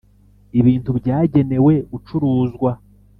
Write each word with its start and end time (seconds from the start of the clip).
ibintu 0.59 0.89
byagenewe 0.99 1.73
gucuruzwa 1.91 2.71